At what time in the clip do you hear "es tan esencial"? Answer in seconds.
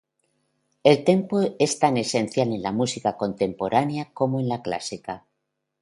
1.59-2.47